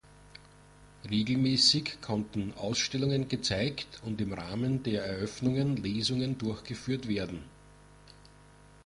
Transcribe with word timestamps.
Regelmäßig 1.07 2.01
konnten 2.01 2.55
Ausstellungen 2.55 3.27
gezeigt 3.27 4.01
und 4.03 4.19
im 4.19 4.33
Rahmen 4.33 4.81
der 4.81 5.05
Eröffnungen 5.05 5.75
Lesungen 5.77 6.39
durchgeführt 6.39 7.07
werden. 7.07 7.43